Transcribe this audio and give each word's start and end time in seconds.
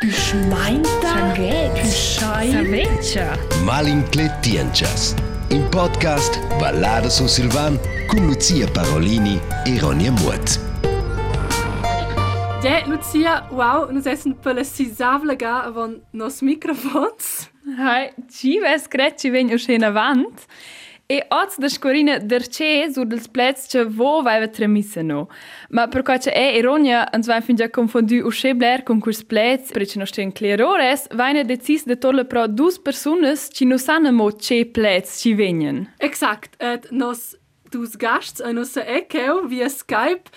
Püschein. 0.00 0.82
Saveccia. 1.84 3.36
Malincletienchas. 3.66 5.14
In 5.50 5.70
podcast 5.70 6.38
Ballada 6.58 7.10
su 7.10 7.28
Silvan 7.28 7.78
con 8.08 8.26
Lucia 8.26 8.66
Parolini 8.72 9.38
e 9.66 9.78
Ronja 9.78 10.10
Mutt. 10.10 10.58
Ja, 12.62 12.86
Lucia, 12.86 13.46
wow, 13.50 13.90
nus 13.92 14.06
essen 14.06 14.32
per 14.40 14.54
la 14.54 14.64
sisavla 14.64 15.34
ga 15.34 15.64
avon 15.66 16.00
nos 16.12 16.40
microfons. 16.40 17.50
Hai, 17.76 18.10
ci 18.30 18.58
ves 18.58 18.88
grecci 18.88 19.28
ven 19.28 19.52
uscena 19.52 19.88
avant. 19.88 20.46
e 21.10 21.18
atë 21.34 21.64
dëshkurinë 21.64 22.18
dërqe 22.30 22.70
zurdëls 22.94 23.26
plec 23.34 23.64
që 23.72 23.84
vovajve 23.98 24.50
të 24.50 24.64
remise 24.64 25.02
no. 25.06 25.24
Ma 25.74 25.88
përka 25.90 26.20
që 26.26 26.34
e 26.36 26.46
ironia 26.60 27.02
në 27.10 27.26
zvajnë 27.26 27.46
finja 27.48 27.68
konfondy 27.74 28.20
u 28.22 28.30
shebler 28.34 28.84
konkurs 28.86 29.24
plec 29.26 29.72
për 29.74 29.86
që 29.90 30.02
në 30.02 30.08
shtenë 30.12 30.36
klerores, 30.38 31.08
vajnë 31.18 31.42
e 31.42 31.48
decis 31.50 31.86
dhe 31.88 31.98
tolle 31.98 32.26
pra 32.30 32.46
dus 32.46 32.78
personës 32.78 33.48
që 33.56 33.72
në 33.72 33.80
sa 33.82 33.98
në 33.98 34.14
mo 34.14 34.30
që 34.30 34.62
plec 34.76 35.10
që 35.10 35.34
venjen. 35.40 35.84
Eksakt, 35.98 36.56
et 36.62 36.88
nos 36.94 37.34
dus 37.74 37.98
gasht, 37.98 38.42
nos 38.54 38.76
e 38.78 39.02
keu 39.10 39.44
via 39.50 39.68
Skype, 39.70 40.30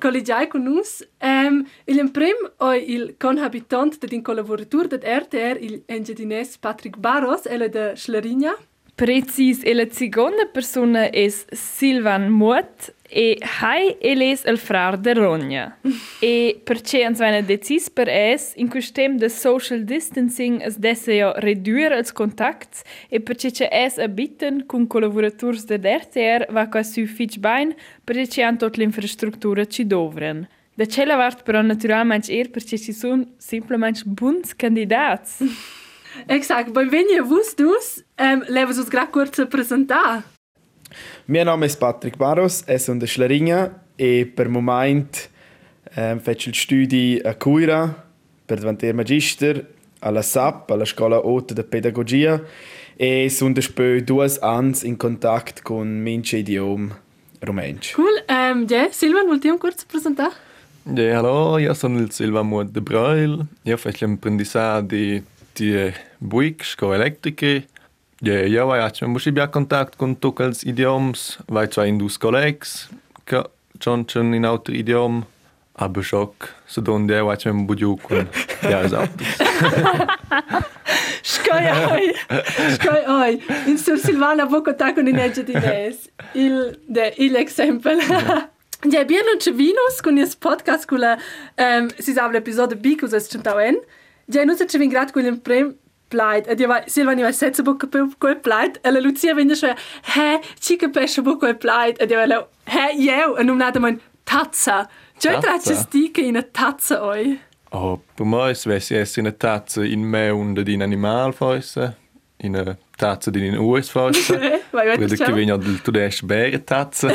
collegiai 0.00 0.48
con 0.48 0.64
nus. 0.64 1.02
Um, 1.22 1.66
il 1.86 1.98
imprem 1.98 2.38
o 2.58 2.72
il 2.72 3.14
conhabitant 3.18 4.00
de 4.00 4.06
din 4.06 4.22
collaborator 4.22 4.88
de 4.88 4.96
RTR, 4.96 5.60
il 5.60 5.82
engiadines 5.88 6.56
Patrick 6.58 6.98
Barros, 6.98 7.46
ele 7.46 7.68
de 7.68 7.92
Schlerigna. 7.96 8.56
Precis, 9.00 9.62
e 9.64 9.72
la 9.72 9.86
seconda 9.90 10.44
persona 10.44 11.06
es 11.06 11.46
Silvan 11.52 12.30
Muot 12.30 12.94
e 13.08 13.38
hai 13.40 13.96
eles 13.98 14.44
el 14.44 14.58
frar 14.58 14.98
de 14.98 15.14
Ronja. 15.14 15.78
e 16.20 16.60
perché 16.64 17.06
ans 17.06 17.18
vaina 17.18 17.40
decis 17.40 17.88
per 17.88 18.08
es 18.08 18.52
in 18.56 18.68
questem 18.68 19.16
de 19.16 19.30
social 19.30 19.86
distancing 19.86 20.60
es 20.60 20.76
desse 20.76 21.16
jo 21.16 21.32
reduir 21.40 21.96
els 21.96 22.12
contacts 22.12 22.84
e 23.08 23.20
perché 23.20 23.50
ce 23.50 23.70
es 23.72 23.96
abiten 23.96 24.66
cun 24.66 24.86
collaborators 24.86 25.64
de 25.64 25.80
RTR 25.80 26.52
va 26.52 26.68
qua 26.68 26.82
su 26.82 27.06
fitch 27.06 27.38
bain 27.40 27.72
perché 28.04 28.44
han 28.44 28.58
tot 28.58 28.76
l'infrastruttura 28.76 29.64
ci 29.64 29.86
dovren. 29.86 30.46
Da 30.76 30.84
cella 30.84 31.16
vart 31.16 31.42
però 31.42 31.62
naturalmente 31.62 32.30
er 32.32 32.50
perché 32.50 32.76
ci 32.76 32.92
sun 32.92 33.32
simplement 33.38 34.04
buns 34.04 34.54
candidats. 34.54 35.40
Exakt, 36.28 36.72
bei 36.72 36.90
wenn 36.90 37.06
ihr 37.12 37.28
wusst 37.28 37.58
dus, 37.58 38.04
um, 38.20 38.42
levas 38.48 38.78
us 38.78 38.90
gra 38.90 39.06
kurz 39.06 39.38
a 39.38 39.46
presentar. 39.46 40.22
Mein 41.26 41.46
Name 41.46 41.66
ist 41.66 41.78
Patrick 41.78 42.18
Barros, 42.18 42.64
ich 42.66 42.86
bin 42.86 42.98
der 42.98 43.06
Schleringa 43.06 43.70
e 43.96 44.24
per 44.24 44.48
moment 44.48 45.28
ähm, 45.96 46.20
faccio 46.20 46.50
il 46.50 46.54
studi 46.54 47.20
a 47.24 47.34
Cuira 47.34 47.94
per 48.46 48.58
diventare 48.58 48.92
magister 48.92 49.64
alla 50.00 50.22
SAP, 50.22 50.70
alla 50.70 50.84
Scuola 50.84 51.20
Alta 51.22 51.54
di 51.54 51.62
Pedagogia 51.62 52.42
e 52.96 53.28
sono 53.30 53.54
poi 53.74 54.02
due 54.02 54.30
anni 54.40 54.76
in 54.82 54.96
contatto 54.96 55.60
con 55.62 55.88
mince 55.88 56.38
idiom 56.38 56.94
rumänsch. 57.40 57.94
Cool, 57.94 58.24
um, 58.28 58.66
ja, 58.68 58.90
Silvan, 58.90 59.26
wollt 59.28 59.44
ihr 59.44 59.56
kurz 59.58 59.84
presentar? 59.84 60.32
Ja, 60.84 61.18
hallo, 61.18 61.58
io 61.58 61.74
sono 61.74 61.98
il 61.98 62.10
Silva 62.10 62.42
Muot 62.42 62.70
de 62.70 62.80
Breuil. 62.80 63.46
Io 63.62 63.76
faccio 63.76 64.06
l'apprendissage 64.06 64.86
di, 64.86 65.22
di 65.52 65.92
buic, 66.20 66.64
sco 66.64 66.92
elettriche. 66.92 67.66
Ja, 68.22 68.44
io 68.46 68.66
vai 68.66 68.80
a 68.80 69.06
musci 69.06 69.32
bia 69.32 69.48
contact 69.48 69.96
con 69.96 70.18
tutti 70.18 70.42
els 70.42 70.62
idioms, 70.72 71.38
vai 71.46 71.66
zwar 71.70 71.86
in 71.86 71.98
dus 71.98 72.18
collegs, 72.18 72.88
che 73.24 73.44
schon 73.78 74.06
schon 74.06 74.34
in 74.34 74.44
altri 74.44 74.78
idiom, 74.78 75.24
aber 75.74 76.02
schock, 76.02 76.54
so 76.66 76.82
don 76.82 77.08
der 77.08 77.24
vai 77.24 77.38
zum 77.38 77.66
budiu 77.66 77.96
con 77.96 78.28
ja 78.62 78.82
esatto. 78.82 79.24
Skoj 81.22 81.64
oj, 81.92 82.12
skoj 82.76 83.02
oj. 83.08 83.40
In 83.66 83.78
sur 83.78 83.98
Silvana 83.98 84.44
bo 84.44 84.60
contact 84.62 84.96
con 84.96 85.08
in 85.08 85.18
engiadines. 85.18 86.10
Il, 86.34 86.78
de, 86.86 87.14
il 87.16 87.36
exempel. 87.36 88.00
Ja, 88.88 89.04
bien 89.04 89.24
non 89.26 89.40
ci 89.40 89.52
vinus 89.52 90.00
con 90.02 90.16
il 90.16 90.28
podcast 90.38 90.86
con 90.86 91.00
la 91.00 91.18
um, 91.58 91.88
si 91.98 92.12
sa 92.12 92.28
l'episodio 92.28 92.76
Bicus 92.76 93.12
es 93.12 93.28
centauen. 93.28 93.76
Ja, 94.26 94.44
nu 94.44 94.56
se 94.56 94.66
ci 94.66 94.78
vin 94.78 94.90
grat 94.90 95.12
con 95.12 95.24
il 95.24 95.40
prem 95.40 95.74
plaid. 96.10 96.46
Ed 96.46 96.60
io 96.60 96.66
vai, 96.66 96.82
Silvani 96.86 97.22
vai 97.22 97.32
setze 97.32 97.62
bo 97.62 97.76
capel 97.76 98.10
quel 98.18 98.36
plaid. 98.36 98.80
E 98.82 98.90
la 98.90 99.00
Lucia 99.00 99.34
venne 99.34 99.54
cioè, 99.54 99.74
he, 100.14 100.40
ci 100.58 100.76
capesce 100.76 101.22
bo 101.22 101.36
quel 101.36 101.56
plaid. 101.56 101.96
Ed 102.00 102.10
io 102.10 102.18
vai, 102.18 102.44
he, 102.66 102.96
jeu. 102.98 103.36
E 103.38 103.42
non 103.42 103.56
nada 103.56 103.80
mein 103.80 104.00
tazza. 104.24 104.88
Tazza? 105.18 105.40
traccia 105.40 105.74
stica 105.74 106.20
in 106.20 106.36
a 106.36 106.42
tazza 106.42 107.02
oi. 107.04 107.38
Oh, 107.72 108.02
per 108.14 108.26
me 108.26 108.54
svessi 108.54 108.94
essere 108.94 109.28
una 109.28 109.36
tazza 109.36 109.84
in 109.84 110.02
me 110.02 110.30
und 110.30 110.60
di 110.62 110.74
un 110.74 110.82
animal 110.82 111.32
forse, 111.32 111.96
in 112.38 112.56
una 112.56 112.76
tazza 112.96 113.30
di 113.30 113.46
un 113.46 113.56
US 113.58 113.88
forse. 113.88 114.64
Vai, 114.70 114.86
vai, 114.86 114.96
Credo 114.96 115.14
che 115.14 115.32
venga 115.32 115.56
del 115.56 115.80
tudesche 115.82 116.26
bere 116.26 116.64
tazza. 116.64 117.12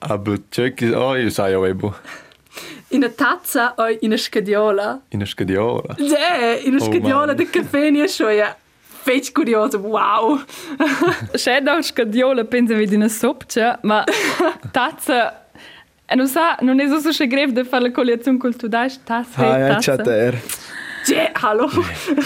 aber 0.00 0.38
is, 0.54 0.92
oh, 0.92 1.16
io 1.16 1.30
sai, 1.30 1.52
io 1.52 1.64
ebo 1.64 1.94
in 2.88 2.98
una 2.98 3.08
tazza 3.10 3.74
o 3.76 3.88
in 3.88 3.98
una 4.02 4.16
scadiola. 4.16 5.00
In 5.08 5.18
una 5.18 5.26
scadiola? 5.26 5.94
Sì, 5.96 6.04
yeah, 6.04 6.58
in 6.58 6.74
una 6.74 6.84
oh, 6.84 6.86
scadiola 6.86 7.32
di 7.34 7.48
caffè 7.48 7.90
ne 7.90 8.08
scioia. 8.08 8.54
E 8.54 8.66
Fec 9.08 9.32
curioso, 9.32 9.78
wow! 9.78 10.38
C'è 11.32 11.62
da 11.62 11.72
una 11.72 11.82
scadiola, 11.82 12.44
penso 12.44 12.74
di 12.74 12.94
una 12.94 13.08
sopcia, 13.08 13.78
ma 13.82 14.04
tazza... 14.70 15.46
Eh, 16.10 16.14
non 16.14 16.26
sa, 16.26 16.56
non 16.60 16.80
è 16.80 16.88
solo 16.88 17.26
grev 17.26 17.50
di 17.50 17.64
fare 17.64 17.84
la 17.84 17.90
colazione 17.90 18.38
col 18.38 18.56
tuo 18.56 18.68
dash, 18.68 19.00
tazza 19.04 19.56
e 19.56 19.68
tazza. 19.68 19.92
Ah, 19.92 19.96
c'è 19.96 20.02
terra. 20.02 20.38
C'è, 21.04 21.30
hallo! 21.34 21.68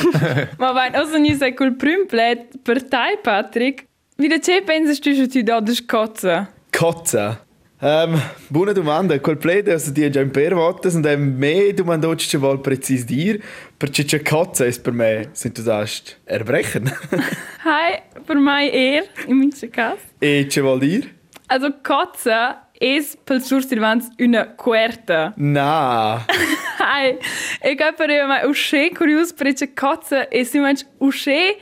ma 0.58 0.72
vai, 0.72 0.92
also 0.92 1.18
non 1.18 1.36
sei 1.36 1.54
col 1.54 1.74
primo 1.74 2.04
plet 2.06 2.58
per 2.62 2.82
te, 2.84 3.18
Patrick. 3.20 3.86
Wie 4.16 4.28
der 4.28 4.40
Chef 4.40 4.64
pensi 4.64 5.00
tu, 5.00 5.26
tu 5.26 5.42
da 5.42 5.60
das 5.60 5.84
Kotze? 5.84 6.48
Kotze? 6.70 7.38
Ähm, 7.84 8.14
buona 8.48 8.72
domanda. 8.72 9.18
Quel 9.18 9.34
plede, 9.34 9.72
also 9.72 9.90
die 9.90 10.08
già 10.08 10.20
in 10.20 10.30
per 10.30 10.54
volte, 10.54 10.88
und 10.88 11.02
dann 11.02 11.36
mehr 11.36 11.72
du 11.72 11.82
man 11.84 12.00
dort 12.00 12.22
schon 12.22 12.40
mal 12.40 12.56
präzis 12.58 13.04
dir, 13.04 13.40
perché 13.76 14.04
c'è 14.04 14.20
Kotze 14.20 14.66
ist 14.66 14.84
per 14.84 14.92
me, 14.92 15.26
sind 15.32 15.58
du 15.58 15.62
sagst, 15.62 16.16
erbrechen. 16.24 16.92
Hi, 17.64 18.02
per 18.24 18.36
mai 18.36 18.68
er, 18.70 19.02
in 19.26 19.36
mince 19.36 19.68
cas. 19.68 19.98
e 20.20 20.46
c'è 20.46 20.62
vuol 20.62 20.78
dir? 20.78 21.10
Also 21.48 21.72
Kotze 21.82 22.54
es 22.80 23.16
pel 23.16 23.40
sur 23.40 23.64
Silvans 23.64 24.10
una 24.20 24.54
querta. 24.54 25.32
Na. 25.36 26.24
Hi, 26.78 27.18
e 27.60 27.74
ga 27.74 27.90
per 27.90 28.10
io 28.10 28.28
mai 28.28 28.46
usce 28.46 28.90
curios 28.90 29.32
perché 29.32 29.74
Kotze 29.74 30.28
e 30.30 30.44
si 30.44 30.60
manch 30.60 30.86
usce 30.98 31.56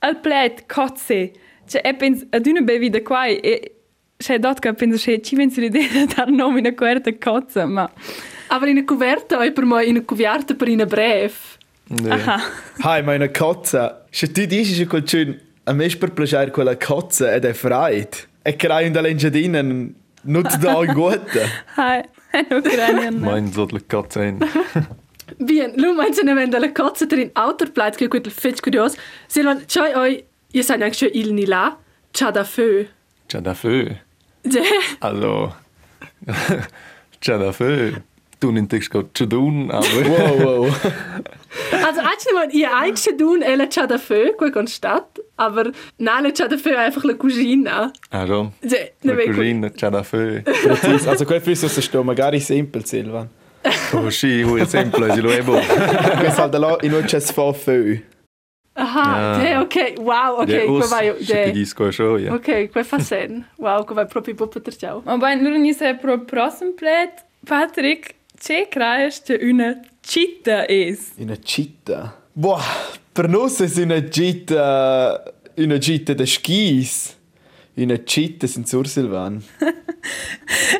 al 0.00 0.20
plet 0.20 0.66
Kotze. 0.66 1.32
Cioè 1.66 1.80
e 1.82 1.94
pens 1.94 2.26
ad 2.28 2.46
una 2.46 2.60
bevida 2.60 3.00
qua 3.00 3.24
e 3.24 3.81
c'è 4.22 4.38
dot 4.38 4.58
che 4.58 4.72
penso 4.72 4.96
che 5.04 5.20
ci 5.20 5.36
pensi 5.36 5.60
l'idea 5.60 5.88
di 5.88 6.06
dar 6.06 6.30
nome 6.30 6.60
una 6.60 6.74
querta 6.74 7.12
Kotze, 7.12 7.64
ma 7.64 7.90
Aber 8.48 8.68
in 8.68 8.78
a 8.78 8.84
coverta 8.84 9.38
oi 9.38 9.52
per 9.52 9.64
moi 9.64 9.88
in 9.88 9.96
a 9.96 10.02
coviarta 10.02 10.54
per 10.54 10.68
in 10.68 10.80
a 10.80 10.86
brev. 10.86 11.32
Nee. 11.88 12.24
Hai, 12.80 13.02
ma 13.02 13.14
una 13.14 13.28
Kotze. 13.28 14.04
Se 14.10 14.30
tu 14.30 14.46
dici 14.46 14.86
quel 14.86 15.04
schön, 15.06 15.38
a 15.64 15.72
me 15.72 15.88
per 15.88 16.12
piacere 16.12 16.50
quella 16.50 16.76
Kotze 16.76 17.32
ed 17.34 17.44
è 17.44 17.52
freit. 17.52 18.28
E 18.42 18.56
crai 18.56 18.86
in 18.86 18.92
l'engiadina, 18.92 19.62
non 19.62 20.42
da 20.60 20.84
in 20.84 20.92
gute. 20.92 21.48
hi, 21.76 22.02
no 22.48 22.60
granian. 22.60 23.20
Mein 23.20 23.52
so 23.52 23.66
le 23.70 23.80
Katze. 23.86 24.36
Bien, 25.38 25.72
lu 25.76 25.94
meinst 25.94 26.20
du, 26.20 26.26
wenn 26.34 26.50
la 26.50 26.68
Katze 26.68 27.06
drin 27.06 27.30
Auto 27.34 27.64
bleibt, 27.70 27.96
che 27.96 28.08
quel 28.08 28.22
fetch 28.30 28.60
curios. 28.62 28.96
Silvan, 29.28 29.64
choi 29.66 29.94
oi, 29.94 30.24
ihr 30.52 30.62
seid 30.62 30.82
eigentlich 30.82 30.98
schon 30.98 31.10
il 31.12 31.32
ni 31.32 31.46
la, 31.46 31.78
cha 32.12 32.30
da 32.30 32.44
Also, 35.00 35.52
c'è 37.20 37.38
da 37.38 37.52
fö. 37.52 37.92
Du 38.40 38.50
nicht 38.50 38.90
go 38.90 39.04
zu 39.14 39.26
tun, 39.26 39.70
aber 39.70 39.86
Wow, 39.86 40.44
wow. 40.44 40.66
also 41.86 42.00
eigentlich 42.00 42.34
mal 42.34 42.48
ihr 42.50 42.76
eigentlich 42.76 43.16
tun, 43.16 43.40
ella 43.40 43.68
cha 43.68 43.86
da 43.86 43.98
feu, 43.98 44.32
quel 44.36 44.50
constat, 44.50 45.20
aber 45.36 45.70
nein, 45.98 46.24
la 46.24 46.32
cha 46.32 46.48
da 46.48 46.56
feu 46.58 46.76
einfach 46.76 47.04
la 47.04 47.14
cucina. 47.14 47.92
also, 48.10 48.52
la 48.62 48.78
ne 49.02 49.16
ve 49.16 49.26
cucina 49.26 49.70
c'è 49.70 49.90
da 49.90 50.02
fö. 50.02 50.42
Precis. 50.42 51.06
Also 51.06 51.24
quel 51.24 51.40
fisso 51.40 51.68
se 51.68 51.80
sto 51.82 52.02
magari 52.02 52.40
simpel, 52.40 52.84
Silvan. 52.84 53.28
Oh, 53.92 54.10
sì, 54.10 54.40
esempio, 54.58 55.14
si 55.14 55.20
lo 55.20 55.30
ebo. 55.30 55.52
Quel 55.52 56.32
salda 56.32 56.58
là 56.58 56.76
in 56.82 56.94
un 56.94 57.04
c'è 57.04 57.20
sfo 57.20 57.52
feu. 57.52 57.96
Aha, 58.74 59.38
Ja. 59.42 59.48
ja, 59.48 59.60
okay, 59.60 59.94
wow, 59.98 60.40
okay, 60.40 60.60
Ja, 60.60 60.64
quel 60.64 60.82
us, 60.82 60.88
vai, 60.90 61.14
ci 61.22 61.32
ja. 61.32 61.50
disco 61.50 61.90
schon, 61.92 62.18
ja. 62.20 62.32
Ok, 62.34 62.70
quel 62.70 62.84
fa 62.84 62.98
sen. 62.98 63.44
Wow, 63.58 63.84
quel 63.84 63.96
vai 63.96 64.06
proprio 64.06 64.34
po 64.34 64.46
poter 64.48 64.74
ciao. 64.76 65.02
Ma 65.04 65.16
bem, 65.18 65.42
lura 65.42 65.58
ni 65.58 65.72
sei 65.74 65.94
pro 65.96 66.18
próximo 66.24 66.72
plet. 66.72 67.24
Patrick, 67.44 68.14
c'è 68.38 68.68
craias 68.68 69.20
che 69.22 69.38
una 69.42 69.78
citta 70.00 70.66
es. 70.68 71.12
In 71.16 71.24
una 71.28 71.38
città. 71.38 72.16
Boah, 72.32 72.62
per 73.12 73.28
nos 73.28 73.60
è 73.60 73.82
una 73.82 74.08
città... 74.08 75.22
Una 75.56 75.78
città 75.78 76.14
da 76.14 76.24
skis. 76.24 77.14
In 77.74 77.90
una 77.90 78.02
città 78.04 78.46
in 78.56 78.64
Sur 78.64 78.86
Silvan. 78.88 79.42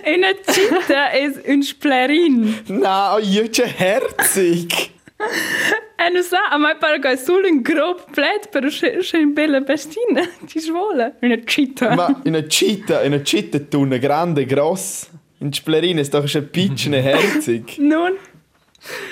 Una 0.04 0.32
citta 0.46 1.12
es 1.12 1.38
un 1.46 1.62
splerin. 1.62 2.62
Na, 2.68 3.18
io 3.20 3.48
c'è 3.50 3.66
herzig. 3.76 4.72
E 6.04 6.08
non 6.10 6.22
sa, 6.24 6.48
a 6.50 6.58
mai 6.58 6.76
pare 6.76 6.98
che 6.98 7.12
è 7.12 7.16
solo 7.16 7.46
un 7.46 7.60
grob 7.60 8.10
plet, 8.10 8.48
c'è 8.48 9.18
una 9.18 9.32
bella 9.32 9.60
bestina. 9.60 10.28
Ci 10.46 10.58
svuole. 10.58 11.14
Una 11.20 11.38
città. 11.44 11.94
Ma 11.94 12.20
in 12.24 12.34
einer 12.34 12.48
Città, 12.48 13.04
in 13.04 13.12
einer 13.12 13.68
tu 13.68 13.82
eine 13.82 14.00
grande, 14.00 14.44
gross. 14.44 15.08
In 15.38 15.52
Splerin 15.52 15.98
ist 15.98 16.12
doch 16.12 16.26
schon 16.28 16.48
pitschne 16.50 17.00
herzig. 17.00 17.78
Non. 17.78 18.14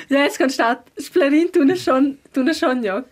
Ja, 0.09 0.25
jetzt 0.25 0.39
kannst 0.39 0.59
du 0.59 0.65
da. 0.65 0.83
Splerin 0.99 1.53
tun 1.53 1.77
schon, 1.77 2.19
tun 2.33 2.53
schon 2.53 2.83
Jock. 2.83 3.07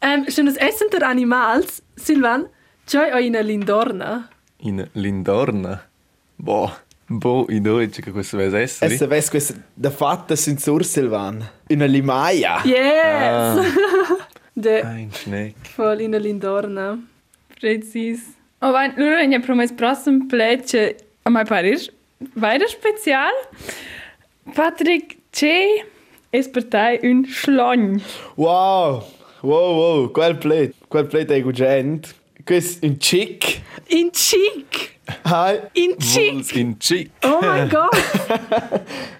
Ähm, 0.00 0.26
schon 0.30 0.46
das 0.46 0.56
Essen 0.56 0.88
der 0.92 1.08
Animals, 1.08 1.82
Silvan, 1.96 2.46
c'hai 2.86 3.12
auch 3.12 3.18
in 3.18 3.32
Lindorna. 3.32 4.28
In 4.58 4.86
Lindorna. 4.94 5.82
Boh, 6.38 6.70
boh, 7.06 7.46
in 7.48 7.62
Deutsch 7.62 8.00
che 8.00 8.10
questo 8.10 8.36
vuoi 8.36 8.52
essere? 8.62 8.94
Es 8.94 9.00
weiss 9.00 9.28
questa 9.28 9.54
da 9.74 9.90
fatta 9.90 10.36
sind 10.36 10.60
Sursilvan. 10.60 11.44
In 11.68 11.80
einer 11.80 11.88
Limaia. 11.88 12.62
Yes! 12.64 13.72
De, 14.56 14.82
Ein 14.82 15.10
Schneck. 15.12 15.56
voll 15.74 16.00
in 16.00 16.12
Lindorna. 16.12 16.98
Precis. 17.58 18.20
Oh, 18.60 18.70
vai, 18.70 18.92
loro 18.96 19.16
hanno 19.16 19.40
promesso 19.40 19.74
prossimo 19.74 20.26
plet, 20.26 20.96
a 21.22 21.30
mai 21.30 21.44
pare 21.44 21.70
is 21.70 21.90
weiter 22.34 22.68
special. 22.68 23.32
Patrick, 24.54 25.16
c'è 25.30 25.84
es 26.30 26.48
per 26.48 26.64
te 26.64 27.00
un 27.02 27.24
schlogn. 27.26 28.00
Wow! 28.36 29.02
Wow, 29.42 29.74
wow, 29.76 30.10
quel 30.10 30.36
plate. 30.36 30.74
Quel 30.88 31.06
plate 31.06 31.34
è 31.34 31.42
gugent. 31.42 32.14
Questo 32.44 32.86
è 32.86 32.88
un 32.88 32.96
chick. 32.96 33.60
In 33.88 34.10
Chic! 34.10 34.93
Hi. 35.24 35.60
In 35.72 35.96
Chic! 35.98 36.56
in 36.56 36.78
Chic. 36.78 37.10
Oh 37.22 37.40
mein 37.40 37.68
Gott! 37.70 37.94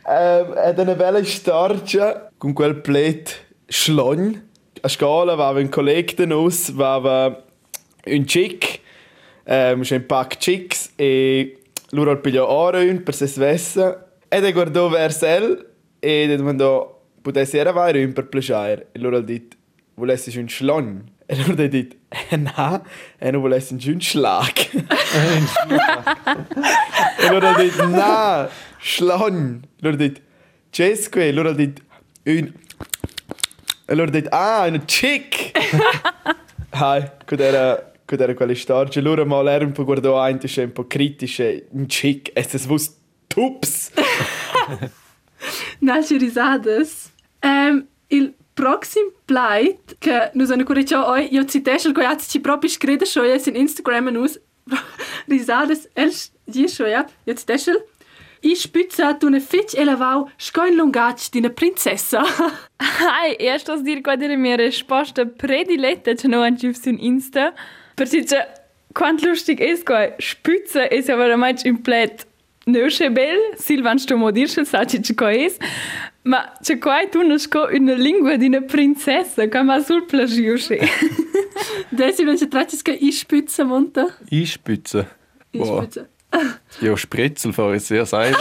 Ähm, 0.06 0.54
hat 0.54 0.78
eine 0.78 0.94
bella 0.94 1.22
starcia 1.24 2.30
con 2.38 2.54
quel 2.54 2.74
plate 2.80 3.32
schlogn. 3.68 4.42
A 4.82 4.88
scuola 4.88 5.32
aveva 5.32 5.60
un 5.60 5.68
collega 5.68 6.12
da 6.16 6.26
nos, 6.26 6.68
aveva 6.68 7.44
un 8.06 8.24
chick, 8.24 8.80
ähm, 9.46 9.82
un 9.90 10.06
pack 10.06 10.36
chicks 10.38 10.92
e 10.96 11.58
loro 11.90 12.10
ha 12.10 12.16
pigliato 12.16 12.48
oro 12.48 12.80
per 13.02 13.14
se 13.14 13.26
svessa 13.26 14.12
ed 14.28 14.52
guardò 14.52 14.88
verso 14.88 15.26
el 15.26 15.68
e 16.00 16.26
gli 16.26 16.36
domandò 16.36 17.02
potessi 17.22 17.56
era 17.56 17.72
vai 17.72 18.02
un 18.02 18.12
per 18.12 18.28
piacere 18.28 18.88
e 18.92 18.98
loro 18.98 19.16
ha 19.16 19.20
detto 19.20 19.56
volessi 19.94 20.36
un 20.38 20.48
schlogn 21.26 21.26
e 21.26 21.36
loro 21.36 21.62
ha 21.62 21.66
detto 21.66 21.96
eh 22.08 22.36
no 22.36 22.84
e 23.18 23.30
non 23.30 23.40
volessi 23.40 23.72
un 23.72 24.00
schlag 24.00 24.58
e 27.18 27.30
loro 27.30 27.48
ha 27.48 27.54
detto 27.54 27.86
no 27.86 28.48
schlogn 28.80 29.60
loro 29.80 29.94
ha 29.94 29.98
detto 29.98 30.20
Cesco 30.70 31.20
e 31.20 31.32
loro 31.32 31.50
ha 31.50 31.52
detto 31.52 31.82
un 32.24 32.52
e 33.86 33.94
loro 33.94 34.08
ha 34.08 34.12
detto 34.12 34.28
ah 34.30 34.66
un 34.66 34.84
chick 34.84 35.52
Hai, 36.76 37.08
quod 37.24 37.38
era, 37.38 37.92
quod 38.04 38.20
era 38.20 38.34
quella 38.34 38.54
storia. 38.54 39.00
Loro 39.00 39.24
mal 39.24 39.46
era 39.46 39.64
un 39.64 39.70
po' 39.70 39.84
guardò 39.84 40.16
avanti, 40.20 40.50
un 40.58 40.72
po' 40.72 40.88
critische, 40.88 41.68
un 41.70 41.86
chick, 41.86 42.32
es 42.34 42.52
es 42.54 42.66
vus 42.66 42.90
tups. 43.28 43.92
Nasce 45.80 46.16
risadas. 46.18 47.12
Ähm, 47.42 47.86
il 48.08 48.34
proxim 48.54 49.12
pleit, 49.26 49.96
che 49.98 50.30
nus 50.34 50.50
hanno 50.50 50.64
corricciato 50.64 51.10
oi, 51.10 51.32
io 51.32 51.44
citesce 51.44 51.88
il 51.88 51.94
coiazzi 51.94 52.28
ci 52.28 52.40
proprio 52.40 52.70
scrive 52.70 53.04
in 53.46 53.56
Instagram 53.56 54.08
nus. 54.10 54.38
risadas, 55.28 55.88
el 55.94 56.10
schon 56.68 56.88
ja, 56.88 57.06
io 57.24 57.34
citesce 57.34 57.86
I 58.44 58.54
spüzza 58.54 59.14
tu 59.14 59.30
ne 59.30 59.40
fitch 59.40 59.74
elevau 59.74 60.28
scoin 60.36 60.76
lungac 60.76 61.30
di 61.30 61.38
una 61.38 61.48
princessa. 61.48 62.22
Hai, 62.76 63.36
erst 63.40 63.70
aus 63.70 63.80
dir 63.80 64.02
qual 64.02 64.20
era 64.20 64.36
mia 64.36 64.56
risposta 64.56 65.24
prediletta, 65.24 66.12
che 66.12 66.28
no 66.28 66.42
anche 66.42 66.74
su 66.74 66.90
Insta. 66.90 67.54
Perché 67.94 68.22
c'è 68.24 68.46
quanto 68.92 69.26
lustig 69.26 69.60
es 69.60 69.82
qua 69.82 70.14
spüzza 70.18 70.90
es 70.90 71.06
ja 71.06 71.16
veramente 71.16 71.68
un 71.68 71.80
plet 71.80 72.26
Nösche 72.66 73.10
bel, 73.10 73.38
Silvan 73.56 73.98
sto 73.98 74.16
modirschel 74.16 74.64
sa 74.64 74.86
ci 74.86 74.98
es. 74.98 75.58
Ma 76.24 76.52
c'è 76.60 76.78
qua 76.78 77.06
tu 77.10 77.22
non 77.22 77.38
sco 77.38 77.68
una 77.70 77.94
lingua 77.94 78.36
di 78.36 78.46
una 78.46 78.62
princessa, 78.62 79.46
che 79.46 79.62
ma 79.62 79.80
sul 79.80 80.04
plagiusche. 80.04 80.78
Desi, 81.90 82.24
wenn 82.24 82.36
sie 82.36 82.48
tracis 82.48 82.82
che 82.82 82.92
i 82.92 83.12
spüzza 83.12 83.64
monta. 83.64 84.16
Einspitzen. 84.30 85.06
I 85.52 85.58
Boah. 85.58 85.82
spüzza. 85.82 86.08
Ja, 86.80 86.96
Spritzel 86.96 87.52
fahre 87.52 87.76
ich 87.76 87.84
sehr 87.84 88.04
selber. 88.06 88.38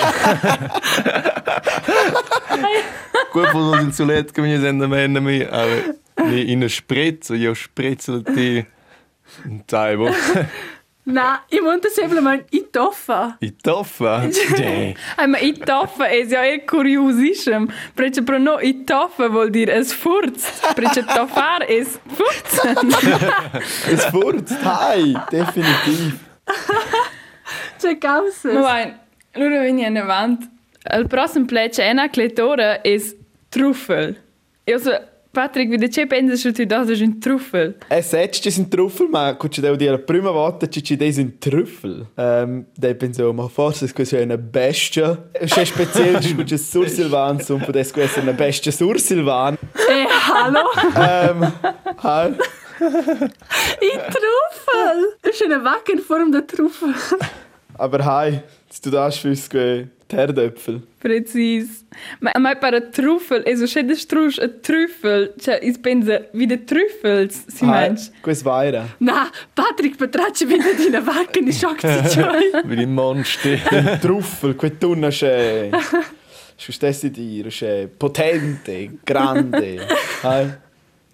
Gut, 3.32 3.54
wo 3.54 3.72
das 3.72 3.84
in 3.84 3.94
zuletzt 3.94 4.34
kommen, 4.34 4.60
sind 4.60 4.80
die 4.80 4.88
Männer 4.88 5.22
mehr. 5.22 5.52
Aber 5.54 6.28
in 6.32 6.60
einer 6.60 6.70
Spritze, 6.70 7.36
ja, 7.36 7.54
Spritzel 7.54 8.24
die 8.24 8.66
Taibo. 9.68 10.10
Na, 10.10 10.16
i 11.06 11.60
monta 11.60 11.90
semplicemente 11.90 12.46
i 12.52 12.68
toffa. 12.72 13.38
I 13.40 13.56
toffa. 13.62 14.26
Deh. 14.56 14.96
Ai, 15.18 15.28
ma 15.28 15.38
i 15.38 15.54
toffa 15.54 16.08
es 16.10 16.32
ja 16.32 16.46
eher 16.46 16.64
curiosissimo. 16.66 17.68
Perché 17.94 18.24
però 18.24 18.38
no, 18.38 18.60
i 18.60 18.84
toffa 18.86 19.28
vuol 19.28 19.50
dire 19.50 19.74
es 19.74 19.92
furzt. 19.94 20.74
Perché 20.76 21.04
toffar 21.04 21.66
es 21.68 22.00
furzen. 22.08 22.92
Es 23.92 24.06
furzt, 24.06 24.58
hi, 24.64 25.14
definitiv. 25.30 26.20
C'è 27.78 27.98
causa. 27.98 28.54
Ma 28.54 28.62
vai, 28.62 28.94
loro 29.34 29.60
vengono 29.60 30.00
avanti. 30.00 30.50
Il 30.96 31.08
prossimo 31.08 31.46
plecce 31.46 31.84
è 31.84 31.92
una 31.92 32.10
cletora 32.10 32.82
es 32.84 33.16
truffel. 33.50 34.22
E 34.64 34.74
also, 34.74 35.00
Patrick, 35.34 35.72
wie 35.72 35.90
ce 35.90 36.06
pensi 36.06 36.54
tu 36.54 36.64
das 36.68 36.90
ist 36.90 37.02
un 37.02 37.20
truffel? 37.20 37.74
Es 37.90 38.12
setzt 38.12 38.46
es 38.46 38.60
in 38.60 38.70
Trüffel, 38.70 39.08
ma 39.10 39.34
devo 39.34 39.76
dire 39.76 39.94
la 39.94 39.98
prima 39.98 40.30
volta 40.30 40.68
ci 40.70 40.84
ci 40.84 40.96
des 40.96 41.18
in 41.18 41.40
Trüffel. 41.40 42.06
Ähm, 42.16 42.68
dei 42.78 42.94
penso, 42.94 43.34
ma 43.34 43.48
forse 43.48 43.92
è 43.92 44.22
una 44.22 44.38
bestia. 44.38 45.30
C'è 45.44 45.66
speciale, 45.66 46.22
ci 46.22 46.36
cucci 46.36 46.56
sursilvan, 46.56 47.40
so 47.40 47.56
un 47.56 47.62
po' 47.62 47.72
des 47.72 47.92
questo 47.92 48.20
è 48.20 48.22
una 48.22 48.34
bestia 48.34 48.72
sursilvan. 48.72 49.58
Eh, 49.74 50.06
hallo? 50.08 50.70
Ähm, 50.98 51.52
hi. 52.04 52.36
I 53.82 53.92
Truffel! 54.14 55.18
Das 55.24 55.34
ist 55.34 55.44
eine 55.44 55.64
Wackenform 55.64 56.32
der 56.32 56.46
Truffel. 56.46 56.94
Aber 57.80 58.06
hi, 58.06 58.40
du 58.84 58.92
das 58.92 59.18
fürs 59.18 59.50
Terdöpfel. 60.14 60.82
Precis. 61.00 61.86
Ma 62.20 62.32
a 62.34 62.40
me 62.40 62.56
pare 62.56 62.90
truffel, 62.90 63.44
e 63.46 63.56
so 63.56 63.66
c'è 63.66 63.84
de 63.84 63.96
strusch 63.96 64.40
a 64.40 64.48
truffel, 64.48 65.34
cioè 65.40 65.60
is 65.62 65.78
pensa 65.78 66.22
wie 66.34 66.46
de 66.48 66.64
truffels, 66.64 67.46
si 67.48 67.66
mensch. 67.66 68.10
questo 68.22 68.50
vaira. 68.50 68.86
Na, 69.00 69.30
Patrick 69.54 69.98
betracci 69.98 70.46
wieder 70.48 70.74
deine 70.78 71.02
Wacken, 71.06 71.48
ich 71.48 71.58
schock 71.58 71.82
sie 71.82 72.10
schon. 72.14 72.70
Wie 72.70 72.76
die 72.76 72.86
Monster. 72.86 73.58
Truffel, 74.02 74.56
quel 74.56 74.78
tunna 74.78 75.10
c'è... 75.10 75.70
Scu 76.56 76.72
stessi 76.72 77.10
dire, 77.10 77.50
c'è 77.50 77.88
potente, 77.88 79.00
grande. 79.04 79.86
Hi. 80.24 80.48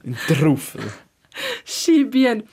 Un 0.03 0.15
truffel. 0.27 0.83
Bien. 2.09 2.43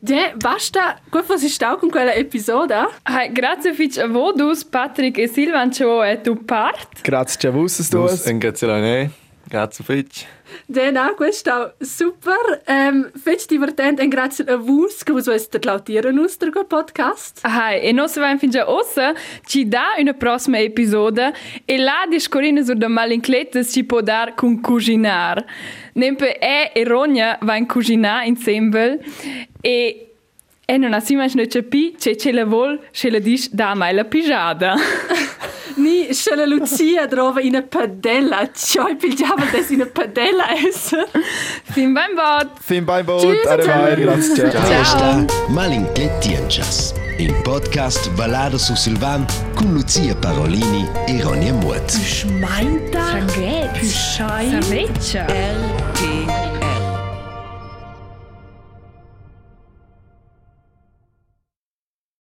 De, 0.00 0.32
basta, 0.36 0.98
questo 1.08 1.36
si 1.36 1.48
sta 1.48 1.76
con 1.76 1.90
quella 1.90 2.12
episoda. 2.14 2.88
Hai, 3.02 3.32
grazie 3.32 3.70
a 4.02 4.06
vodus, 4.06 4.64
Patrick 4.64 5.18
e 5.18 5.26
Silvan, 5.28 5.72
ciao 5.72 6.02
e 6.02 6.20
tu 6.20 6.44
part. 6.44 7.00
Grazie, 7.02 7.38
du 7.90 8.02
Dus, 8.02 8.12
es? 8.12 8.26
en 8.26 8.38
grazie 8.38 8.68
a 8.68 8.78
lei. 8.78 9.10
Grazie 9.48 9.82
Fitch. 9.82 10.26
De, 10.66 10.90
na, 10.90 11.14
questo 11.14 11.72
super. 11.80 12.62
Ähm, 12.66 13.10
fetch 13.16 13.46
divertente 13.46 14.02
e 14.02 14.08
grazie 14.08 14.44
a 14.44 14.56
vos 14.56 15.02
che 15.02 15.12
vos 15.12 15.24
volete 15.24 15.58
lautieren 15.62 16.18
us 16.18 16.36
der 16.36 16.50
podcast. 16.66 17.40
Hai, 17.44 17.80
e 17.80 18.08
se 18.08 18.20
vai 18.20 18.36
fin 18.38 18.50
già 18.50 18.68
ossa, 18.68 19.14
ci 19.46 19.66
dà 19.66 19.94
una 19.98 20.12
prossima 20.12 20.58
episoda 20.58 21.32
e 21.64 21.78
là 21.78 22.06
discorrine 22.08 22.62
sur 22.62 22.76
da 22.76 22.88
malinclettes 22.88 23.72
ci 23.72 23.84
può 23.84 24.02
dar 24.02 24.34
con 24.34 24.60
cucinar. 24.60 25.44
Nempe 25.94 26.38
e 26.38 26.70
e 26.74 26.84
Ronja 26.84 27.38
va 27.40 27.56
in 27.56 27.66
cucinar 27.66 28.26
insieme 28.26 28.98
e 29.62 30.08
e 30.66 30.76
non 30.76 30.92
ha 30.92 31.00
si 31.00 31.16
mai 31.16 31.32
non 31.34 31.46
capi 31.46 31.96
che 31.98 32.14
ce 32.18 32.30
la 32.32 32.44
vol, 32.44 32.78
ce 32.92 33.08
la 33.10 33.18
dis 33.18 33.48
da 33.50 33.74
mai 33.74 33.94
la 33.94 34.04
pigiada. 34.04 34.74
Ni 35.78 36.12
scella 36.12 36.44
Lucia 36.44 37.06
trova 37.06 37.40
in 37.40 37.64
padella. 37.68 38.50
Ciao, 38.52 38.94
pigliava 38.96 39.44
des 39.52 39.70
in 39.70 39.88
padella 39.92 40.50
essen. 40.56 41.04
Fin 41.62 41.92
beim 41.92 42.14
Bad! 42.14 42.50
Fin 42.60 42.84
beim 42.84 43.04
Boot, 43.04 43.20
Tschüss, 43.20 43.46
arrivai, 43.46 43.94
ciao. 43.94 44.04
grazie, 44.04 44.50
ciao. 44.50 44.66
Questa 44.66 45.24
Malincletienchas, 45.48 46.94
in 47.18 47.32
podcast 47.42 48.10
Ballada 48.10 48.58
su 48.58 48.74
Silvan 48.74 49.24
con 49.54 49.72
Lucia 49.72 50.16
Parolini 50.16 50.88
e 51.06 51.22
Ronja 51.22 51.52
Mutt. 51.52 51.90
Schmeinta? 51.90 53.04
Sanguet! 53.10 53.78
Pischai? 53.78 54.50
Saveccia! 54.50 55.26
LP 55.26 55.87